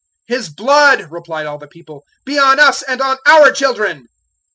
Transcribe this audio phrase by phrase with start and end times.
[0.31, 4.07] 027:025 "His blood," replied all the people, "be on us and on our children!"